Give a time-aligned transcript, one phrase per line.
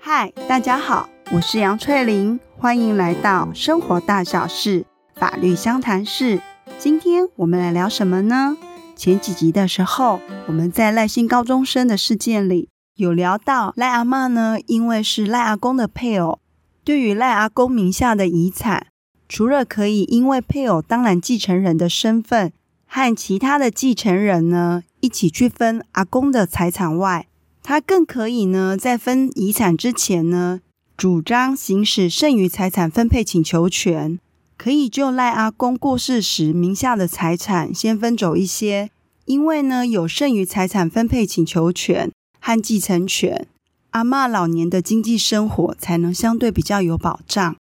[0.00, 4.84] 嗨，大家好，我是杨翠玲，欢迎来到生活大小事
[5.14, 6.40] 法律相谈室。
[6.78, 8.56] 今天我们来聊什么呢？
[8.94, 16.38] 前几集的时候，我们在赖姓高中生的事件里有聊到赖阿嬷呢，因为是赖阿公的配偶，
[16.84, 18.86] 对于赖阿公名下的遗产，
[19.28, 22.52] 除了可以因为配偶当然继承人的身份
[22.86, 27.26] 和其他的继承人呢一起去分阿公的财产外，
[27.62, 30.60] 他更可以呢在分遗产之前呢
[30.96, 34.18] 主张行使剩余财产分配请求权。
[34.56, 38.88] 可以就赖阿公过世时名下的财产先分走一些，
[39.24, 43.48] 因为呢有剩余财产分配请求权和继承权，
[43.90, 47.56] 阿嬷老年的经济生活才能相对比较有保障。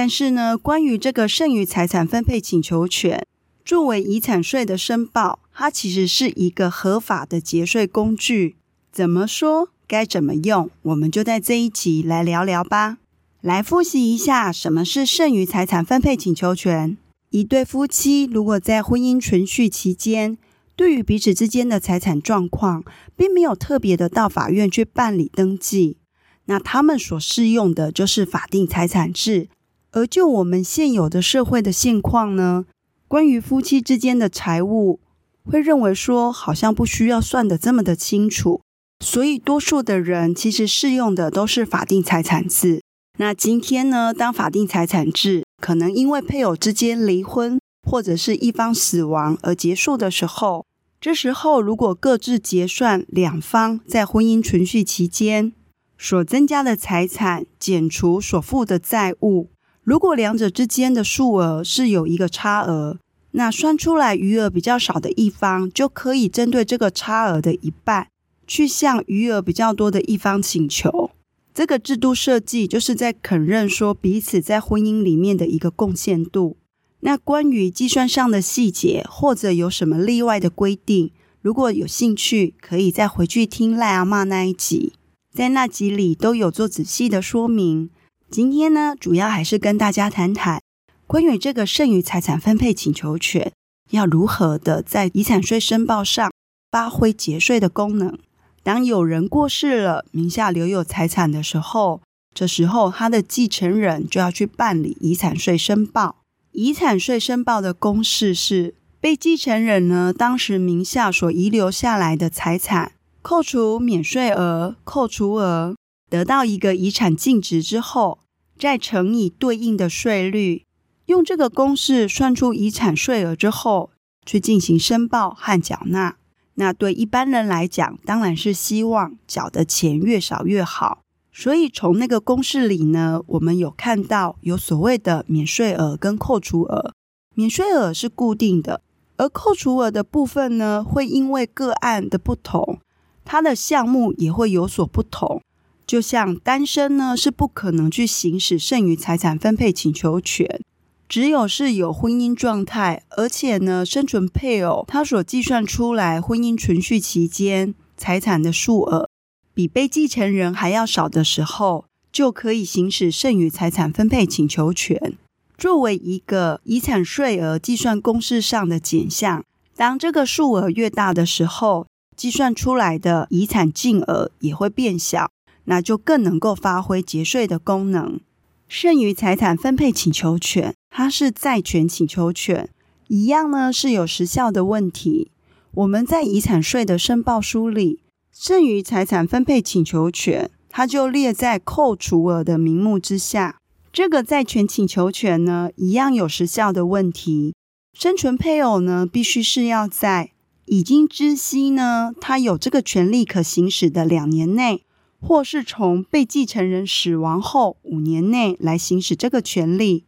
[0.00, 3.26] 但是呢，关于这个剩余财产分配请求权
[3.64, 8.54] 作为遗产税的申报，它其实是一个合法的节税工具。
[8.92, 9.70] 怎么说？
[9.88, 10.70] 该怎么用？
[10.82, 12.98] 我们就在这一集来聊聊吧。
[13.40, 16.96] 来复习一下，什么是剩余财产分配请求权？
[17.30, 20.38] 一对夫妻如果在婚姻存续期间，
[20.76, 22.84] 对于彼此之间的财产状况，
[23.16, 25.96] 并没有特别的到法院去办理登记，
[26.44, 29.48] 那他们所适用的就是法定财产制。
[29.92, 32.66] 而就我们现有的社会的现况呢，
[33.06, 35.00] 关于夫妻之间的财务，
[35.44, 38.60] 会认为说，好像不需要算得这么的清楚，
[39.00, 42.82] 所以多数的人其实适用的都是法定财产制。
[43.18, 50.66] 那今天呢，当法定财产制可能因为配偶之间离婚或者是一方死亡而结束的时候，
[51.00, 55.52] 这时候如果各自结算两方在婚姻存续期间
[55.96, 59.48] 所增加的财产减除所负的债务，
[59.88, 62.98] 如果两者之间的数额是有一个差额，
[63.30, 68.08] 那算出来余额比较少的一方就可以针对这个差额的一半，
[68.46, 71.12] 去向余额比较多的一方请求。
[71.54, 76.58] 这个制度设计就是在肯认说彼此在婚姻里面的一个贡献度。
[77.00, 81.10] 那关于计算上的细节或者有什么例外的规定，
[81.40, 84.92] 如果有兴趣，可以再回去听赖阿嬷那一集，
[85.32, 87.88] 在那集里都有做仔细的说明。
[88.30, 90.60] 今天呢，主要还是跟大家谈谈
[91.06, 93.52] 关于这个剩余财产分配请求权
[93.90, 96.30] 要如何的在遗产税申报上
[96.70, 98.18] 发挥节税的功能。
[98.62, 102.02] 当有人过世了，名下留有财产的时候，
[102.34, 106.16] 这时候他的继承人就要去办理遗产税申报。
[106.52, 115.74] 遗产税申报的公式是：被继承人呢，当时名下所遗留下来的财产，扣除免税额、扣除额，
[116.08, 118.18] 得到一个遗产净值之后，
[118.58, 120.64] 再乘以对应的税率，
[121.06, 123.90] 用这个公式算出遗产税额之后，
[124.24, 126.16] 去进行申报和缴纳。
[126.54, 131.02] 那对一般人来讲，当然是希望缴的钱越少越好。
[131.32, 136.92] 所以从那个公式里呢，我们有看到有所谓的免税额跟扣除额。
[137.36, 138.82] 免税额是固定的，
[139.18, 142.80] 而扣除额的部分呢，会因为个案的不同，
[143.24, 145.40] 它的项目也会有所不同。
[145.88, 150.60] 就像单身呢，是不可能去行使剩余财产分配请求权。
[151.08, 159.08] 只有是有婚姻状态，而且呢，生存配偶他所计算出来婚姻存续期间财产的数额
[159.54, 165.16] 比被继承人还要少的时候，就可以行使剩余财产分配请求权，
[165.56, 169.42] 作为一个遗产税额计算公式上的减项。
[169.74, 175.30] 当这个数额越大的时候，计算出来的遗产净额也会变小，
[175.68, 178.18] 那就更能够发挥节税的功能。
[178.66, 182.68] 剩余财产分配请求权，它是债权请求权，
[183.06, 185.30] 一样呢是有时效的问题。
[185.74, 188.00] 我们在遗产税的申报书里，
[188.32, 193.58] 剩余财产分配请求权，它就列在扣除额的名目之下。
[193.92, 197.54] 这个债权请求权呢，一样有时效的问题。
[197.92, 200.32] 生存配偶呢，必须是要在
[200.66, 204.84] 已经知悉呢，他有这个权利可行使的两年内。
[205.20, 210.04] 或是从被继承人死亡后五年内来行使这个权利，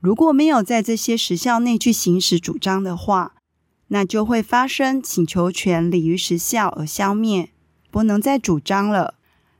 [0.00, 3.34] 如果没有在这些时效内去行使主张的话，
[3.88, 7.50] 那就会发生请求权利于时效而消灭，
[7.90, 9.14] 不能再主张了。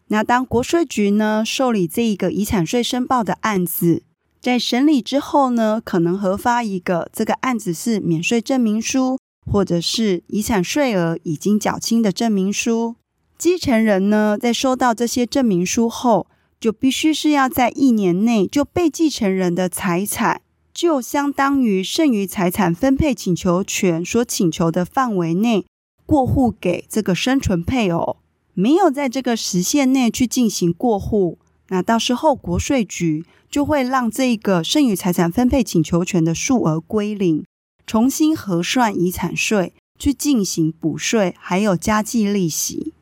[0.07, 4.03] 那当国税局呢受理这一个遗产税申报的案子，
[4.41, 9.19] 在审理之后呢，可能核发一个这个案子是免税证明书，
[9.51, 12.97] 或者是遗产税额已经缴清的证明书。
[13.43, 16.29] 继承人呢，在收到这些证明书后，
[16.61, 20.43] 就必须是要在一年内就被继承人的财产
[20.73, 25.67] 就相当于剩余财产分配请求权所请求的范围内
[26.07, 28.19] 过户给这个生存配偶，
[28.55, 31.41] 没有在这个时限内去进行过户，
[31.71, 37.45] 那到时候国税局就会让这个剩余财产分配请求权的数额归零，
[37.85, 42.95] 重新核算遗产税，去进行补税，还有加计利息。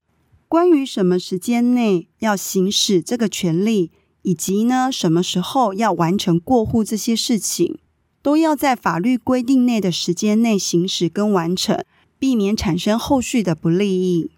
[0.51, 3.93] 关于什么时间内要行使这个权利，
[4.23, 7.79] 以及呢什么时候要完成过户这些事情，
[8.21, 11.85] 都要在法律规定内的时间内行使跟完成，
[12.19, 14.33] 避免产生后续的不利益。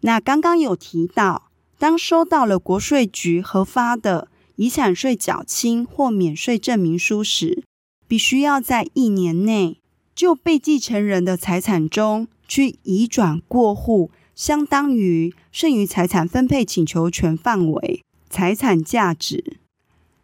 [0.00, 4.26] 那刚刚有提到，当收到了国税局核发的
[4.56, 7.62] 遗产税缴清或免税证明书时，
[8.08, 9.78] 必须要在一年内
[10.12, 14.10] 就被继承人的财产中去移转过户。
[14.34, 19.58] 相当于剩余财产分配请求权范围财产价值。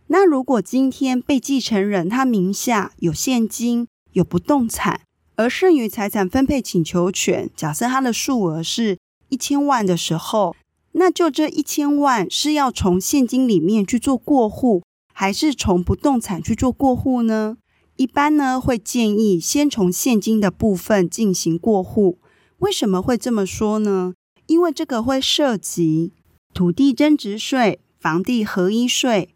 [0.08, 5.02] 那如果今天被继承人他名下有现金、有不动产，
[5.37, 10.56] 而剩余财产分配请求权假设他的数额是一千万的时候，
[10.93, 14.82] 那就这一千万是要从现金里面去做过户，
[15.12, 17.58] 还是从不动产去做过户呢？
[17.96, 22.19] 一般呢会建议先从现金的部分进行过户。
[22.58, 24.14] 为什么会这么说呢？
[24.46, 26.12] 因为这个会涉及
[26.52, 29.28] 土地增值税、房地合一税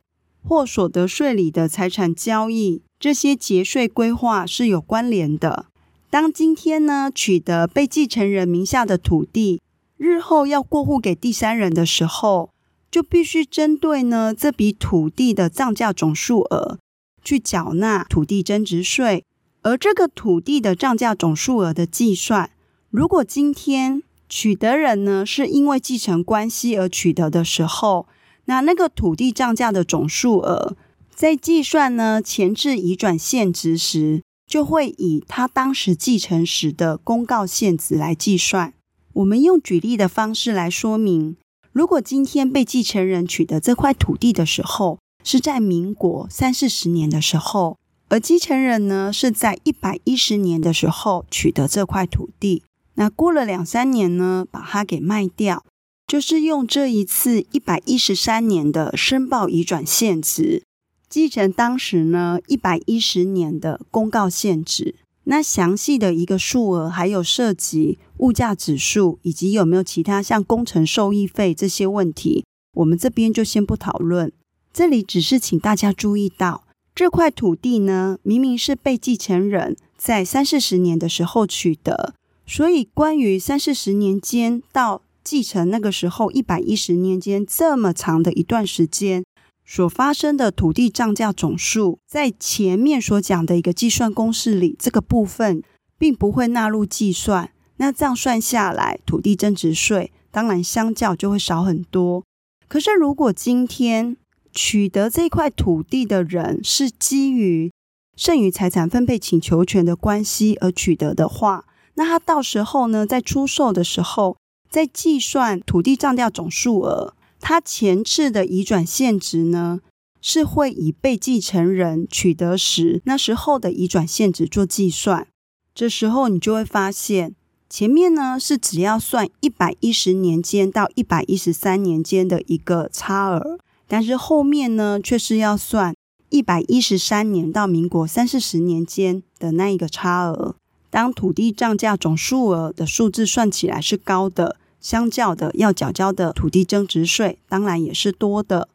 [0.42, 5.66] 或所得税里的财产交易，这些节税规划是有关联的。
[6.10, 9.60] 当今天呢，取得被继承人名下的土地，
[9.96, 12.50] 日后要过户给第三人的时候，
[12.90, 16.78] 就必须针对呢这笔土地的涨价总数额
[17.22, 19.24] 去缴纳土地增值税，
[19.62, 22.50] 而这个土地的涨价总数额的计算。
[22.92, 28.06] 如果今天取得人呢，是因为继承关系而取得的时候，
[28.44, 30.76] 那那个土地涨价的总数额，
[31.14, 38.74] 在计算呢前置移转现值时，就会以他当时继承时的公告现值来计算。
[39.14, 41.38] 我们用举例的方式来说明：
[41.72, 47.78] 如果今天被继承人取得这块土地的时候，是在民国三四十年的时候，
[48.10, 52.62] 而继承人呢是在一百一十年的时候取得这块土地。
[52.94, 55.64] 那过了两三年呢，把它给卖掉，
[56.06, 60.62] 就是用这一次一百一十三年的申报移转现值，
[61.08, 64.94] 继承当时呢一百一十年的公告现值。
[65.24, 72.44] 那详细的一个数额，还有涉及物价指数，以及有没有其他像工程受益费这些问题，
[72.74, 74.32] 我们这边就先不讨论。
[74.72, 82.14] 这里只是请大家注意到，这块土地呢，明明是被继承人在三四十年的时候取得。
[82.54, 89.24] 所以，关于三四十年间到继承那个时候一百一十年间这么长的一段时间
[89.64, 95.62] 所发生的土地涨价总数，在前面所讲的一个计算公式里，这个部分
[95.96, 97.50] 并不会纳入计算。
[97.78, 102.22] 那这样算下来，土地增值税当然相较就会少很多。
[102.68, 104.18] 可是，如果今天
[104.52, 107.72] 取得这块土地的人是基于
[108.14, 111.64] 剩余财产分配请求权的关系而取得的话，
[111.94, 114.36] 那他到时候呢，在出售的时候，
[114.70, 119.80] 在计算土地涨价总数额，他前置的移转现值呢，
[120.20, 125.26] 是会以被继承人取得时那时候的移转现值做计算。
[125.74, 127.34] 这时候你就会发现，
[127.68, 135.94] 前面呢是只要算一百一十年间到一百一十三年间的一个差额，但是后面呢却是要算
[136.30, 140.56] 一百一十三年到民国三四十年间的那一个差额。
[140.92, 148.68] 当土地涨价总数额的数字算起来是高的，相较的要缴交的土地增值税当然也是多的。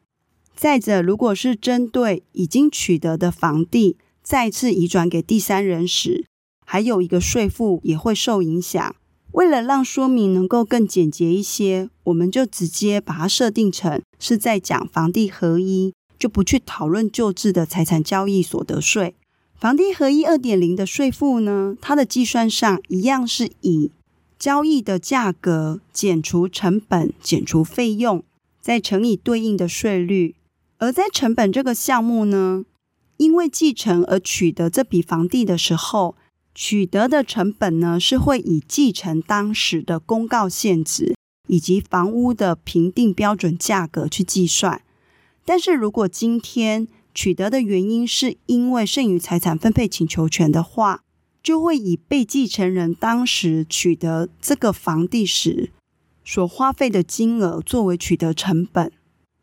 [0.56, 6.26] 再者，如果是针对已经取得的房地再次移转给第三人时，
[6.66, 8.96] 还有一个税负也会受影响。
[9.30, 19.14] 为了让说明能够更简洁一些，我们就直接把它设定成是在讲房地合一，就不去讨论旧制的财产交易所得税。
[19.58, 23.90] 房地合一二点零的税负呢，它的计算上一样是以
[24.38, 28.22] 交易的价格减除成本减除费用，
[28.60, 30.36] 再乘以对应的税率。
[30.78, 32.64] 而在成本这个项目呢，
[33.16, 36.14] 因为继承而取得这笔房地的时候，
[36.54, 41.16] 取得的成本呢是会以继承当时的公告现值
[41.48, 44.80] 以及房屋的评定标准价格去计算。
[45.44, 46.86] 但是如果今天
[47.20, 51.02] 取得的原因是因为剩余财产分配请求权的话，
[51.42, 55.72] 就会以被继承人当时取得这个房地时
[56.24, 58.92] 所花费的金额作为取得成本，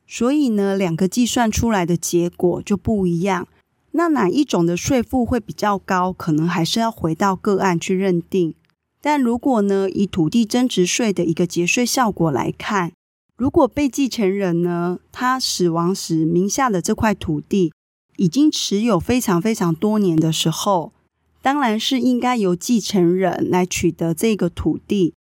[0.08, 3.46] 所以呢，两个计算出来的结果就不一样。
[3.91, 6.13] 那哪一种的税负会比较高？
[6.13, 8.55] 可能还是要回到个案去认定。
[9.01, 12.94] 但如果呢，以土地增值税的一个节税效果来看，
[13.38, 17.74] 如果被继承人呢，他死亡时名下的这块土地
[18.15, 20.94] 已经持有非常非常多年的时候，
[21.42, 25.13] 当然是应该由继承人来取得这个土地，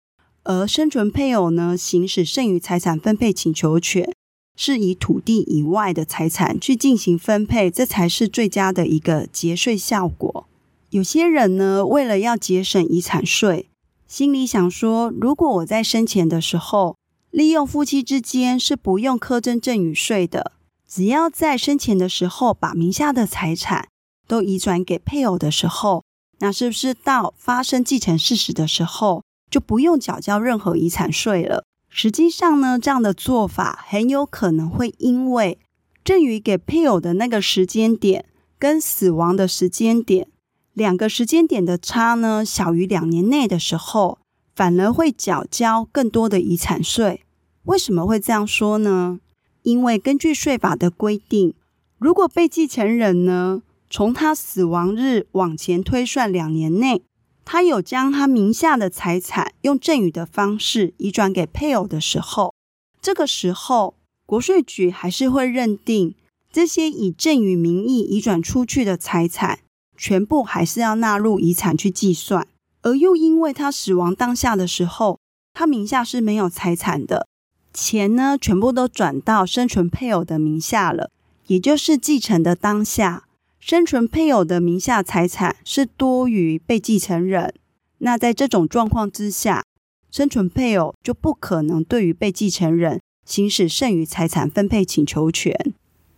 [0.44, 4.12] 而生存配偶呢，行使剩余财产分配请求权。
[4.54, 10.46] 是以土地以外的财产去进行分配，这才是最佳的一个节税效果。
[10.90, 13.70] 有些人呢，为了要节省遗产税，
[14.06, 16.96] 心里想说：如果我在生前的时候，
[17.32, 20.52] 利用夫妻之间是不用课征赠与税的，
[20.86, 23.88] 只要在生前的时候把名下的财产
[24.28, 26.04] 都移转给配偶的时候，
[26.40, 31.64] 那是不是到发生继承事实的时候，就不用缴交任何遗产税了？
[31.88, 35.58] 实际上呢，这样的做法很有可能会因为
[36.04, 38.26] 赠与给配偶的那个时间点
[38.58, 40.28] 跟死亡的时间点
[40.74, 44.18] 两个时间点的差呢，小于两年内的时候，
[44.54, 47.22] 反而会缴交更多的遗产税。
[47.64, 49.20] 为什么会这样说呢？
[49.62, 51.54] 因为根据税法的规定，
[51.98, 57.02] 如果被继承人呢，从他死亡日往前推算两年内，
[57.44, 62.52] 他有将他名下的财产用赠与的方式移转给配偶的时候，
[63.00, 63.94] 这个时候
[64.26, 66.14] 国税局还是会认定
[66.52, 69.60] 这些以赠与名义移转出去的财产，
[69.96, 72.48] 全部还是要纳入遗产去计算。
[72.82, 75.18] 而又因为他死亡当下的时候，
[75.54, 77.26] 他名下是没有财产的，
[77.72, 81.10] 钱呢全部都转到生存配偶的名下了，
[81.46, 83.24] 也就是继承的当下。
[83.60, 87.54] 生存配偶的名下财产是多于被继承人，
[87.98, 89.64] 那在这种状况之下，
[90.10, 95.72] 生存配偶就不可能对于被继承人行使剩余财产分配请求权。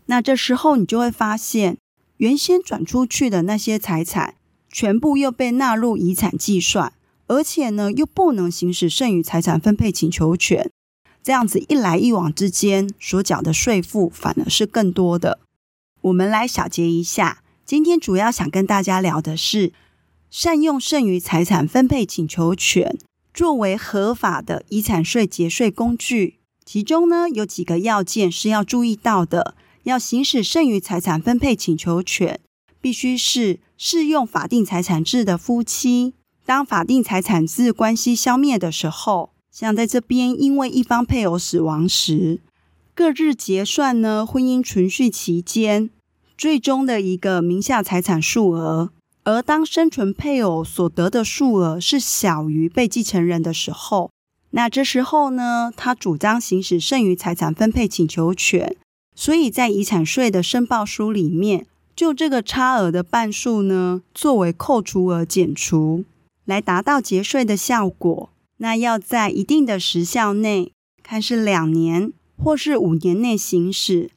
[0.07, 1.77] 那这时候你就会发现，
[2.17, 4.37] 原先转出去的那些财产
[4.75, 6.93] 全部又被纳入遗产计算，
[7.29, 10.69] 而且呢又不能行使剩余财产分配请求权。
[11.23, 15.39] 这样子一来一往之间所缴的税负反而是更多的。
[16.01, 19.73] 我们来小结一下，今天主要想跟大家聊的是
[20.29, 22.99] 善用剩余财产分配请求权
[23.33, 26.41] 作为合法的遗产税节税工具。
[26.65, 29.55] 其中呢，有几个要件是要注意到的：
[29.85, 32.41] 要行使剩余财产分配请求权，
[32.81, 36.15] 必须是适用法定财产制的夫妻。
[36.47, 42.41] 当法定财产制关系消灭的时候，像在这边因为一方配偶死亡时，
[42.95, 45.91] 各自结算呢，婚姻存续期间
[46.39, 48.89] 最终的一个名下财产数额，
[49.25, 54.11] 而当生存配偶所得的数额是小于被继承人的时候，
[54.53, 58.75] 那这时候呢，他主张行使剩余财产分配请求权，
[59.15, 66.05] 所以在遗产税的申报书里面，就这个差额的半数呢，作为扣除额减除，
[66.45, 68.31] 来达到节税的效果。
[68.59, 70.73] 那要在一定的时效内，
[71.03, 72.13] 看是两年。
[72.37, 74.11] 或是五年内行使。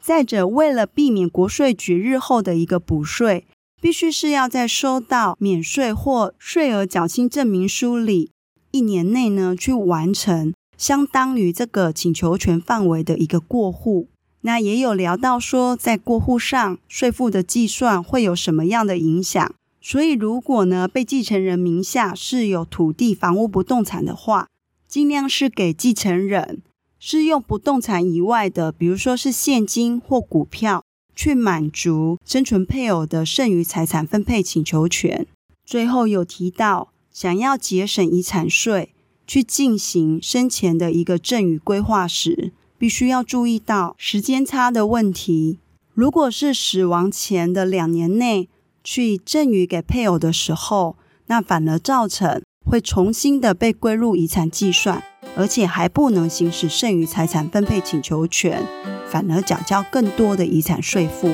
[0.00, 3.44] 再者，为了避免国税局日后的一个补税，
[3.82, 8.30] 必须是要在收到免税或税额缴清证明书里
[8.70, 14.06] 一年内呢去完成，相当于这个请求权范围的一个过户。
[14.46, 19.52] 那也有聊到说，在过户上税负的计算会有什么样的影响？
[19.80, 24.46] 所以，如果呢被继承人名下是有土地、房屋、不动产的话，
[24.86, 26.62] 尽量是给继承人。
[27.00, 30.84] 是用不动产以外的，比如说是现金或股票，
[31.16, 35.26] 去满足生存配偶的剩余财产分配请求权。
[35.64, 38.94] 最后有提到，想要节省遗产税，
[39.26, 45.58] 去进行生前的一个赠与规划时，必须要注意到时间差的问题。
[45.94, 48.48] 如果是死亡前的两年内
[48.84, 55.02] 去赠与给配偶的时候，那反而造成会重新的被归入遗产计算。
[55.38, 58.64] 而且还不能行使剩余财产分配请求权，
[59.06, 61.30] 反而缴交更多的遗产税负。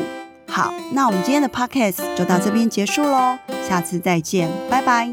[0.48, 5.08] 好，那我们今天的 podcast 就到这边结束喽，下次再见，拜拜。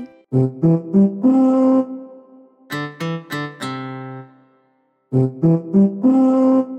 [5.14, 6.79] 음.